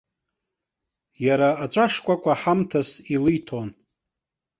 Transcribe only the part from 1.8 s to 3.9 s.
шкәакәа ҳамҭас илиҭон.